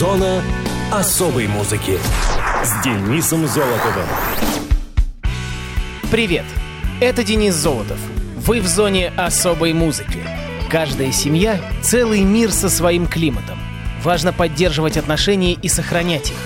[0.00, 0.42] Зона
[0.90, 1.98] особой музыки
[2.64, 4.06] с Денисом Золотовым.
[6.10, 6.46] Привет!
[7.02, 7.98] Это Денис Золотов.
[8.34, 10.20] Вы в зоне особой музыки.
[10.70, 13.58] Каждая семья— целый мир со своим климатом.
[14.02, 16.38] Важно поддерживать отношения и сохранять их.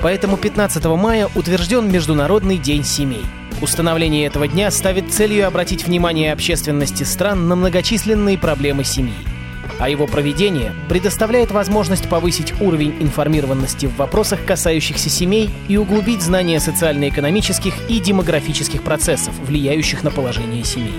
[0.00, 3.26] Поэтому 15 мая утвержден Международный день семей.
[3.60, 9.35] Установление этого дня ставит целью обратить внимание общественности стран на многочисленные проблемы семьи.
[9.78, 16.60] А его проведение предоставляет возможность повысить уровень информированности в вопросах, касающихся семей, и углубить знания
[16.60, 20.94] социально-экономических и демографических процессов, влияющих на положение семей.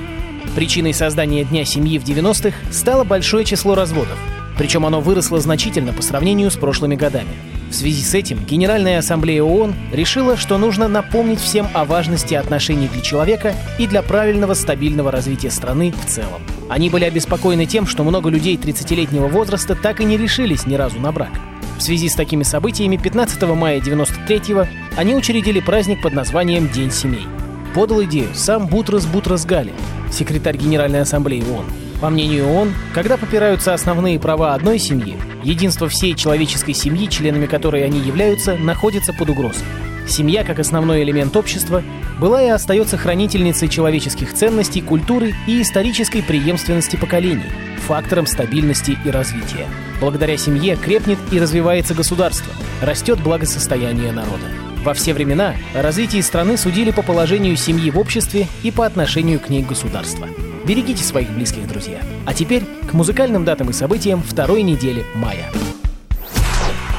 [0.55, 4.17] Причиной создания Дня семьи в 90-х стало большое число разводов,
[4.57, 7.29] причем оно выросло значительно по сравнению с прошлыми годами.
[7.69, 12.87] В связи с этим Генеральная Ассамблея ООН решила, что нужно напомнить всем о важности отношений
[12.87, 16.41] для человека и для правильного стабильного развития страны в целом.
[16.69, 20.99] Они были обеспокоены тем, что много людей 30-летнего возраста так и не решились ни разу
[20.99, 21.31] на брак.
[21.77, 24.65] В связи с такими событиями 15 мая 93-го
[24.95, 27.27] они учредили праздник под названием День семей.
[27.75, 29.73] Подал идею сам Бутрас Бутрас Гали,
[30.11, 31.65] секретарь Генеральной Ассамблеи ООН.
[32.01, 37.85] По мнению ООН, когда попираются основные права одной семьи, единство всей человеческой семьи, членами которой
[37.85, 39.63] они являются, находится под угрозой.
[40.05, 41.83] Семья, как основной элемент общества,
[42.19, 47.49] была и остается хранительницей человеческих ценностей, культуры и исторической преемственности поколений,
[47.85, 49.67] фактором стабильности и развития.
[50.01, 54.45] Благодаря семье крепнет и развивается государство, растет благосостояние народа.
[54.83, 59.39] Во все времена о развитии страны судили по положению семьи в обществе и по отношению
[59.39, 60.27] к ней государства.
[60.67, 62.01] Берегите своих близких, друзья.
[62.25, 65.49] А теперь к музыкальным датам и событиям второй недели мая.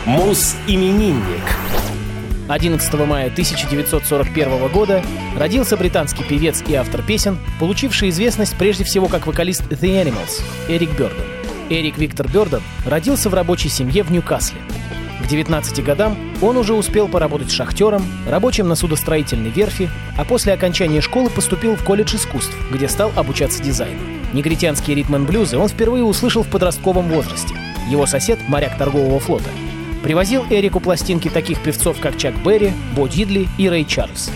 [0.07, 1.45] Мус-именинник.
[2.49, 5.05] 11 мая 1941 года
[5.37, 10.97] родился британский певец и автор песен, получивший известность прежде всего как вокалист The Animals Эрик
[10.99, 11.25] Бёрден.
[11.69, 14.59] Эрик Виктор Бёрден родился в рабочей семье в Ньюкасле.
[15.29, 21.03] К 19 годам он уже успел поработать шахтером, рабочим на судостроительной верфи, а после окончания
[21.03, 24.01] школы поступил в колледж искусств, где стал обучаться дизайну.
[24.33, 27.55] Негритянские ритм блюзы он впервые услышал в подростковом возрасте.
[27.91, 29.51] Его сосед, моряк торгового флота,
[30.03, 34.31] привозил Эрику пластинки таких певцов, как Чак Берри, Бо Дидли и Рэй Чарльз.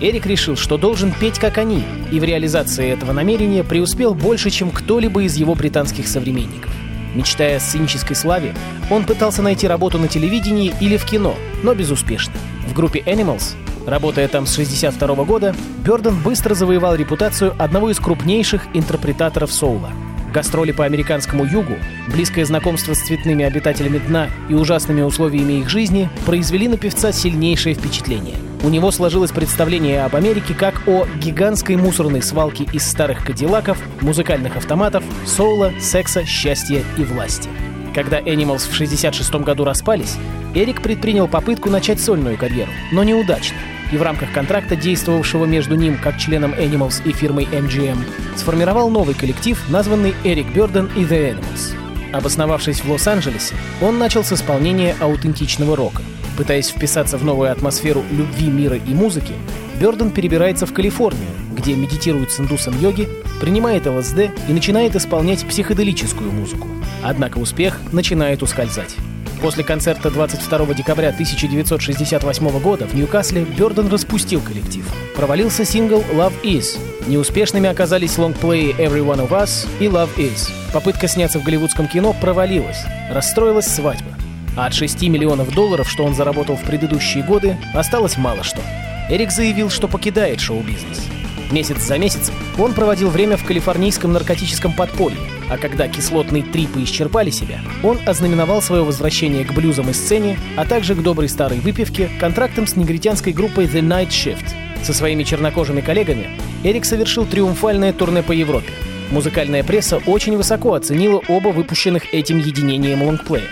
[0.00, 1.82] Эрик решил, что должен петь как они,
[2.12, 6.70] и в реализации этого намерения преуспел больше, чем кто-либо из его британских современников.
[7.14, 8.54] Мечтая о сценической славе,
[8.90, 12.34] он пытался найти работу на телевидении или в кино, но безуспешно.
[12.66, 13.56] В группе Animals,
[13.86, 15.54] работая там с 62 года,
[15.84, 19.90] Бёрден быстро завоевал репутацию одного из крупнейших интерпретаторов соула.
[20.32, 21.74] Гастроли по американскому югу,
[22.06, 27.74] близкое знакомство с цветными обитателями дна и ужасными условиями их жизни произвели на певца сильнейшее
[27.74, 28.36] впечатление.
[28.62, 34.56] У него сложилось представление об Америке как о гигантской мусорной свалке из старых кадиллаков, музыкальных
[34.56, 37.48] автоматов, соула, секса, счастья и власти.
[37.94, 40.16] Когда Animals в 66 году распались,
[40.54, 43.56] Эрик предпринял попытку начать сольную карьеру, но неудачно,
[43.92, 47.98] и в рамках контракта, действовавшего между ним как членом Animals и фирмой MGM,
[48.36, 51.74] сформировал новый коллектив, названный Эрик Бёрден и The Animals.
[52.12, 56.02] Обосновавшись в Лос-Анджелесе, он начал с исполнения аутентичного рока.
[56.40, 59.34] Пытаясь вписаться в новую атмосферу любви, мира и музыки,
[59.78, 63.10] Бёрден перебирается в Калифорнию, где медитирует с индусом йоги,
[63.42, 66.66] принимает ЛСД и начинает исполнять психоделическую музыку.
[67.02, 68.96] Однако успех начинает ускользать.
[69.42, 74.86] После концерта 22 декабря 1968 года в Ньюкасле Бёрден распустил коллектив.
[75.14, 76.78] Провалился сингл «Love Is».
[77.06, 80.50] Неуспешными оказались лонгплеи «Every One of Us» и «Love Is».
[80.72, 82.82] Попытка сняться в голливудском кино провалилась.
[83.10, 84.19] Расстроилась свадьба.
[84.56, 88.60] А от 6 миллионов долларов, что он заработал в предыдущие годы, осталось мало что.
[89.08, 91.08] Эрик заявил, что покидает шоу-бизнес.
[91.50, 95.18] Месяц за месяцем он проводил время в калифорнийском наркотическом подполье,
[95.48, 100.64] а когда кислотные трипы исчерпали себя, он ознаменовал свое возвращение к блюзам и сцене, а
[100.64, 104.46] также к доброй старой выпивке контрактом с негритянской группой The Night Shift.
[104.84, 106.28] Со своими чернокожими коллегами
[106.62, 108.72] Эрик совершил триумфальное турне по Европе.
[109.10, 113.48] Музыкальная пресса очень высоко оценила оба выпущенных этим единением лонгплея.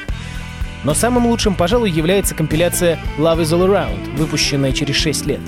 [0.85, 5.41] Но самым лучшим, пожалуй, является компиляция Love is All Around, выпущенная через 6 лет.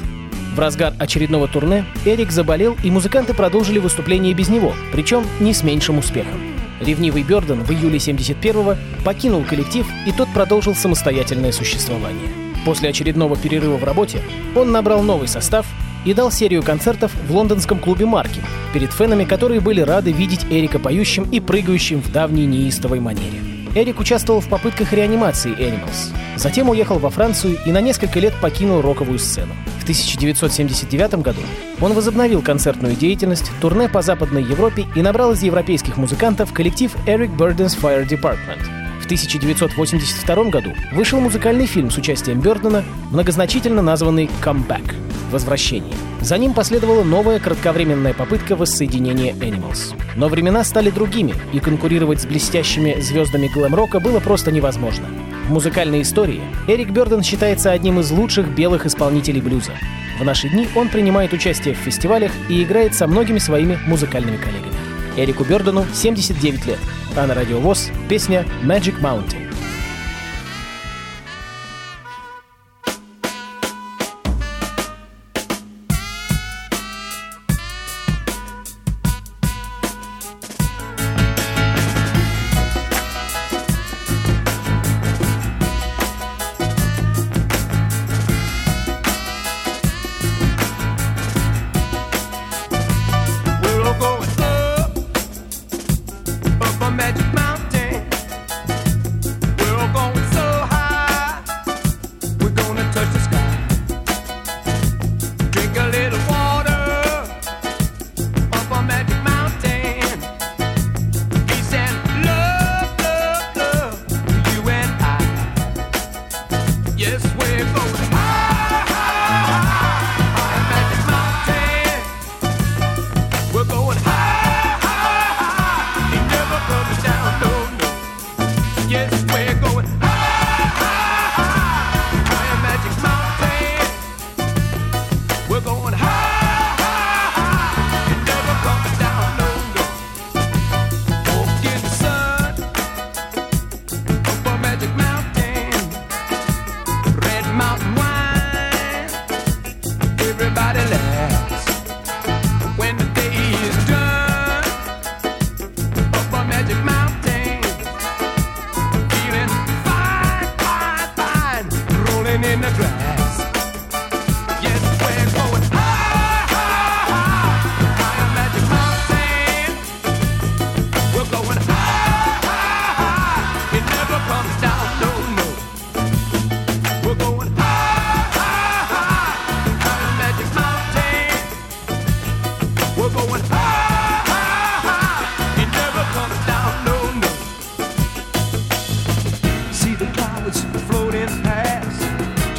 [0.55, 5.63] В разгар очередного турне Эрик заболел, и музыканты продолжили выступление без него, причем не с
[5.63, 6.41] меньшим успехом.
[6.81, 12.29] Ревнивый Бёрден в июле 71-го покинул коллектив, и тот продолжил самостоятельное существование.
[12.65, 14.23] После очередного перерыва в работе
[14.57, 15.67] он набрал новый состав
[16.05, 18.43] и дал серию концертов в лондонском клубе «Марки»
[18.73, 23.60] перед фенами, которые были рады видеть Эрика поющим и прыгающим в давней неистовой манере.
[23.75, 26.13] Эрик участвовал в попытках реанимации Animals.
[26.37, 29.55] Затем уехал во Францию и на несколько лет покинул роковую сцену.
[29.79, 31.41] В 1979 году
[31.81, 37.37] он возобновил концертную деятельность, турне по Западной Европе и набрал из европейских музыкантов коллектив Eric
[37.37, 38.63] Burden's Fire Department.
[39.01, 44.95] В 1982 году вышел музыкальный фильм с участием Бёрдена, многозначительно названный «Comeback»—
[45.31, 45.95] «Возвращение».
[46.21, 49.95] За ним последовала новая кратковременная попытка воссоединения Animals.
[50.17, 55.07] Но времена стали другими, и конкурировать с блестящими звездами глэм-рока было просто невозможно.
[55.49, 59.73] В музыкальной истории Эрик Бёрден считается одним из лучших белых исполнителей блюза.
[60.21, 64.75] В наши дни он принимает участие в фестивалях и играет со многими своими музыкальными коллегами.
[65.17, 66.79] Эрику Бёрдену 79 лет,
[67.17, 69.40] а на радиовоз песня «Magic Mountain».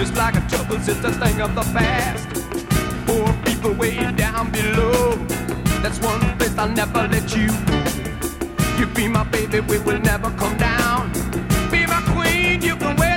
[0.01, 2.27] Just like a trouble, it's a thing of the past.
[3.05, 5.13] Poor people way down below.
[5.83, 7.49] That's one place I'll never let you.
[7.67, 8.79] go.
[8.79, 11.11] You be my baby, we will never come down.
[11.69, 13.10] Be my queen, you can wait.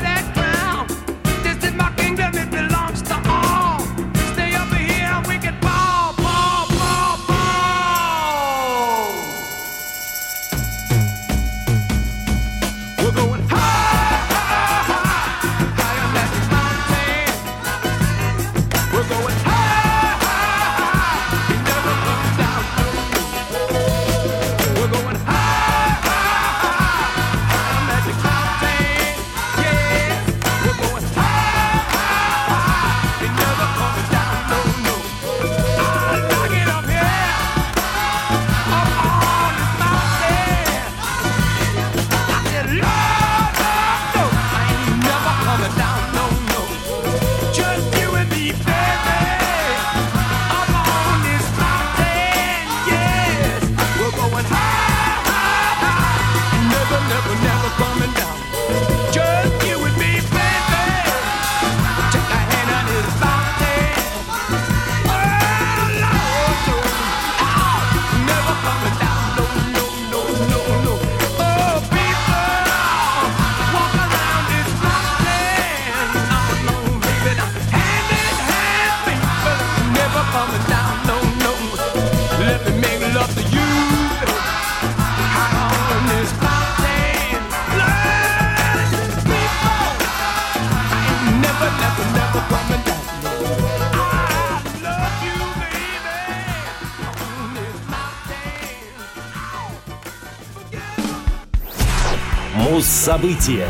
[103.05, 103.67] События.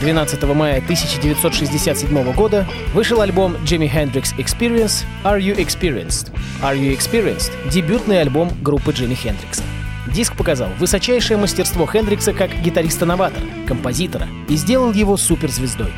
[0.00, 6.32] 12 мая 1967 года вышел альбом Jimi Hendrix Experience Are You Experienced?
[6.62, 7.50] Are You Experienced?
[7.68, 9.62] Дебютный альбом группы Джимми Хендрикса.
[10.06, 15.92] Диск показал высочайшее мастерство Хендрикса как гитариста-новатора, композитора и сделал его суперзвездой.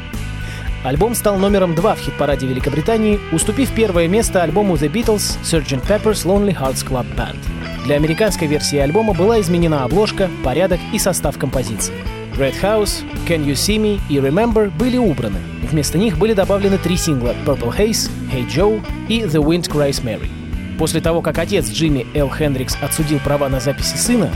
[0.82, 5.86] Альбом стал номером два в хит-параде Великобритании, уступив первое место альбому The Beatles Sgt.
[5.86, 7.38] Pepper's Lonely Hearts Club Band.
[7.84, 11.92] Для американской версии альбома была изменена обложка, порядок и состав композиции.
[12.38, 15.38] Red House, Can You See Me и Remember были убраны.
[15.70, 20.30] Вместо них были добавлены три сингла Purple Haze, Hey Joe и The Wind Cries Mary.
[20.78, 24.30] После того, как отец Джимми Эл Хендрикс отсудил права на записи сына,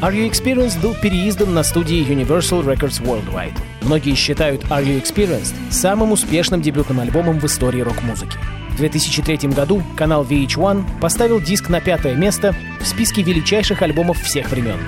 [0.00, 3.56] Are You Experienced был переиздан на студии Universal Records Worldwide.
[3.82, 8.38] Многие считают Are You Experienced самым успешным дебютным альбомом в истории рок-музыки.
[8.74, 14.50] В 2003 году канал VH1 поставил диск на пятое место в списке величайших альбомов всех
[14.50, 14.78] времен.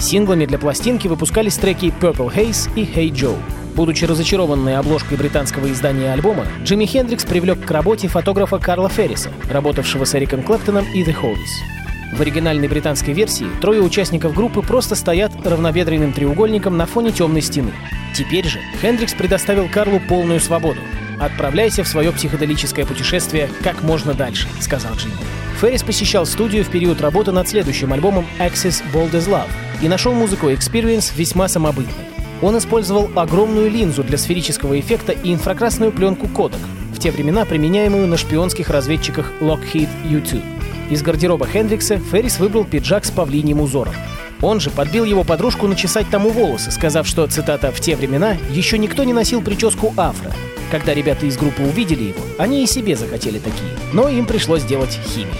[0.00, 3.38] Синглами для пластинки выпускались треки Purple Haze и Hey Joe.
[3.76, 10.04] Будучи разочарованной обложкой британского издания альбома, Джимми Хендрикс привлек к работе фотографа Карла Ферриса, работавшего
[10.04, 12.16] с Эриком Клэптоном и The Hollies.
[12.16, 17.72] В оригинальной британской версии трое участников группы просто стоят равнобедренным треугольником на фоне темной стены.
[18.12, 20.80] Теперь же Хендрикс предоставил Карлу полную свободу.
[21.18, 25.14] «Отправляйся в свое психоделическое путешествие как можно дальше»,— сказал Джимми.
[25.60, 29.48] Феррис посещал студию в период работы над следующим альбомом Access Bold as Love
[29.80, 32.04] и нашел музыку Experience весьма самобытной.
[32.42, 36.60] Он использовал огромную линзу для сферического эффекта и инфракрасную пленку кодек,
[36.92, 40.42] в те времена применяемую на шпионских разведчиках Lockheed U-2.
[40.90, 43.94] Из гардероба Хендрикса Феррис выбрал пиджак с павлиньим узором.
[44.42, 48.78] Он же подбил его подружку начесать тому волосы, сказав, что, цитата, «в те времена еще
[48.78, 50.32] никто не носил прическу афро».
[50.70, 54.98] Когда ребята из группы увидели его, они и себе захотели такие, но им пришлось делать
[55.14, 55.34] химию.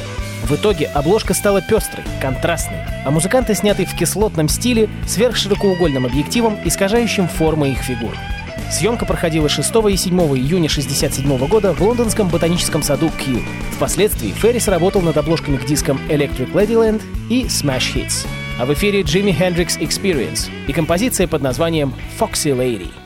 [0.44, 7.26] В итоге обложка стала пестрой, контрастной, а музыканты сняты в кислотном стиле сверхширокоугольным объективом, искажающим
[7.26, 8.14] формы их фигур.
[8.70, 13.40] Съемка проходила 6 и 7 июня 1967 года в лондонском ботаническом саду Q.
[13.72, 18.26] Впоследствии Феррис работал над обложками к дискам Electric Ladyland и Smash Hits.
[18.58, 23.05] А в эфире Jimi Hendrix Experience и композиция под названием Foxy Lady.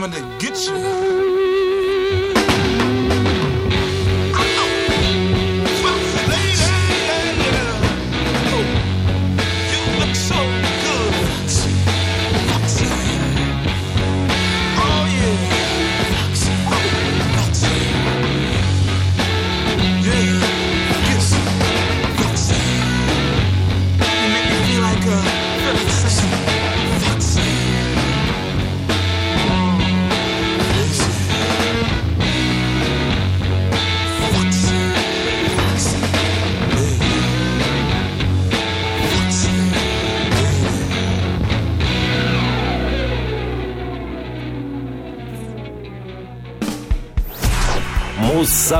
[0.00, 1.29] coming to get you.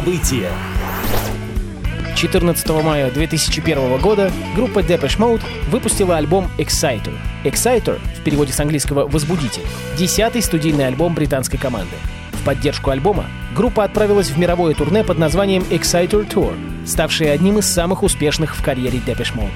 [0.01, 0.51] Муз-события.
[2.17, 7.13] 14 мая 2001 года группа Depeche Mode выпустила альбом Exciter.
[7.45, 9.67] Exciter, в переводе с английского «возбудитель»,
[9.97, 11.97] десятый студийный альбом британской команды.
[12.33, 16.55] В поддержку альбома группа отправилась в мировое турне под названием Exciter Tour,
[16.87, 19.51] ставшее одним из самых успешных в карьере Depeche Mode.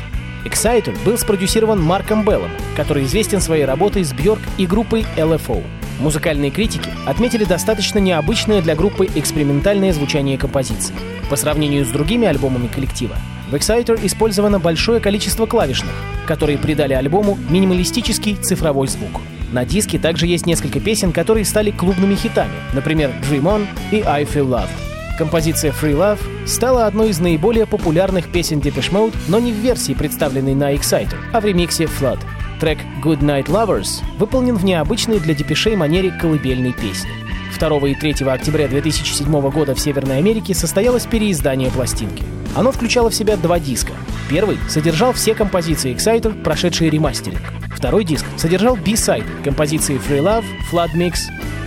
[0.45, 5.63] Exciter был спродюсирован Марком Беллом, который известен своей работой с Бьорк и группой LFO.
[6.01, 10.95] Музыкальные критики отметили достаточно необычное для группы экспериментальное звучание композиции.
[11.31, 13.17] По сравнению с другими альбомами коллектива,
[13.51, 15.93] в Exciter использовано большое количество клавишных,
[16.27, 19.21] которые придали альбому минималистический цифровой звук.
[19.53, 24.25] На диске также есть несколько песен, которые стали клубными хитами, например, Dream On и I
[24.25, 24.69] Feel Love.
[25.17, 29.93] Композиция Free Love стала одной из наиболее популярных песен Depeche Mode, но не в версии,
[29.93, 32.19] представленной на Exciter, а в ремиксе Flood.
[32.61, 37.11] Трек Good Night Lovers выполнен в необычной для депешей манере колыбельной песни.
[37.59, 42.25] 2 и 3 октября 2007 года в Северной Америке состоялось переиздание пластинки.
[42.55, 43.93] Оно включало в себя два диска.
[44.29, 47.43] Первый содержал все композиции Exciter, прошедшие ремастеринг.
[47.75, 51.15] Второй диск содержал B-сайд, композиции Free Love, Flood Mix,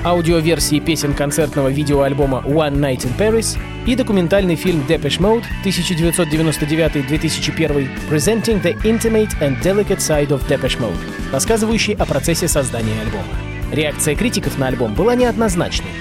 [0.04, 8.62] аудиоверсии песен концертного видеоальбома One Night in Paris и документальный фильм Depeche Mode 1999-2001 Presenting
[8.62, 10.98] the Intimate and Delicate Side of Depeche Mode,
[11.32, 13.26] рассказывающий о процессе создания альбома.
[13.72, 15.92] Реакция критиков на альбом была неоднозначной.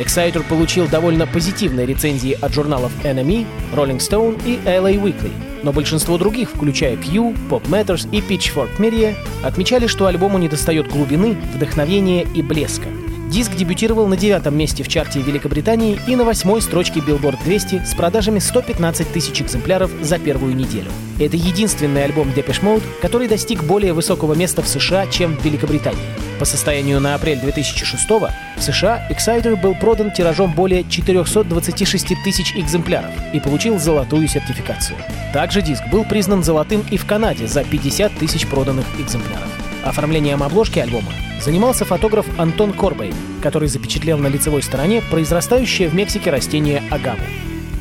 [0.00, 5.30] Exciter получил довольно позитивные рецензии от журналов NME, Rolling Stone и LA Weekly,
[5.62, 9.14] но большинство других, включая Q, Pop Matters и Pitchfork Media,
[9.44, 12.88] отмечали, что альбому недостает глубины, вдохновения и блеска.
[13.30, 17.94] Диск дебютировал на девятом месте в чарте Великобритании и на восьмой строчке Billboard 200 с
[17.94, 20.90] продажами 115 тысяч экземпляров за первую неделю.
[21.20, 26.02] Это единственный альбом Depeche Mode, который достиг более высокого места в США, чем в Великобритании.
[26.40, 33.12] По состоянию на апрель 2006 в США Exciter был продан тиражом более 426 тысяч экземпляров
[33.32, 34.98] и получил золотую сертификацию.
[35.32, 39.59] Также диск был признан золотым и в Канаде за 50 тысяч проданных экземпляров.
[39.84, 43.12] Оформлением обложки альбома занимался фотограф Антон Корбей,
[43.42, 47.22] который запечатлел на лицевой стороне произрастающее в Мексике растение агаву.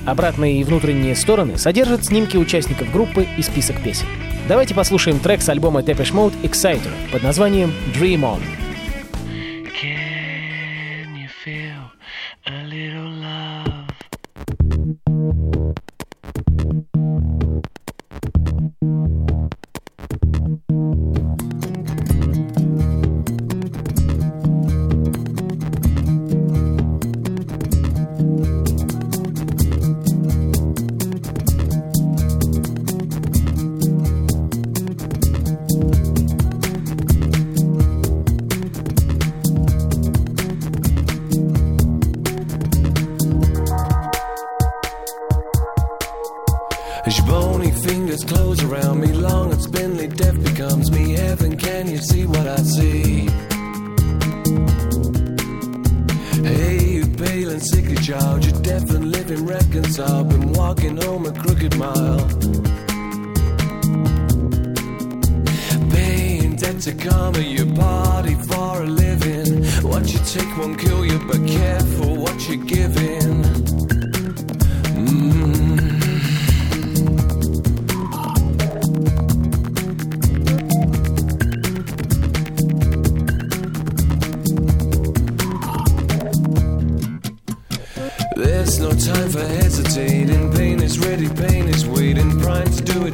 [0.06, 4.08] Обратные и внутренние стороны содержат снимки участников группы и список песен.
[4.48, 8.40] Давайте послушаем трек с альбома Depeche Mode Exciter под названием Dream On.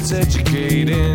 [0.07, 1.14] It's educating.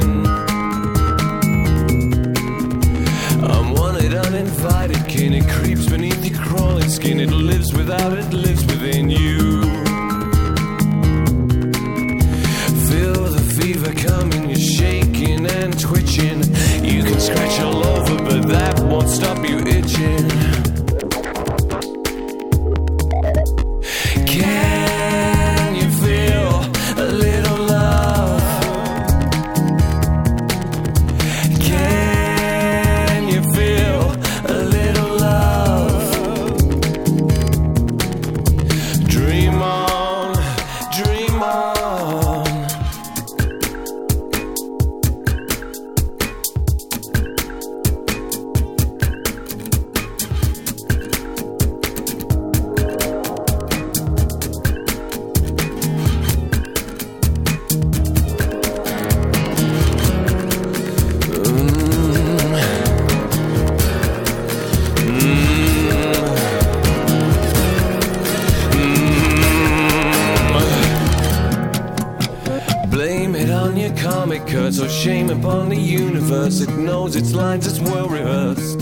[76.50, 76.60] Universe.
[76.60, 78.80] It knows its lines as well rehearsed.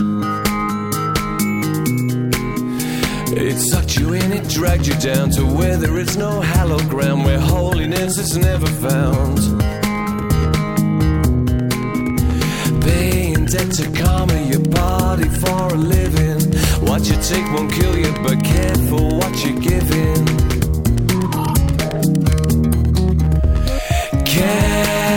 [3.30, 7.24] It sucked you in, it dragged you down to where there is no hallowed ground,
[7.24, 9.38] where holiness is never found.
[12.82, 16.40] Paying debt to karma, your body for a living.
[16.86, 20.26] What you take won't kill you, but careful what you're giving.
[24.24, 25.07] Can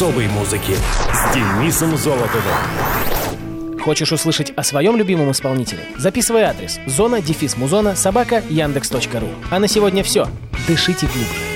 [0.00, 0.74] особой музыки
[1.12, 2.54] с Денисом Золотовым.
[3.84, 5.82] Хочешь услышать о своем любимом исполнителе?
[5.98, 9.28] Записывай адрес зона дефис музона собака яндекс.ру.
[9.50, 10.26] А на сегодня все.
[10.66, 11.49] Дышите глубже.